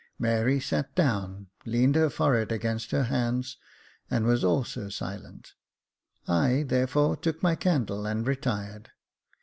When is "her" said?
1.95-2.09, 2.89-3.03